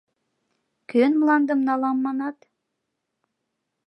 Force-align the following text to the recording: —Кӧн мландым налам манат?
—Кӧн 0.89 1.11
мландым 1.21 1.59
налам 1.67 1.97
манат? 2.05 2.37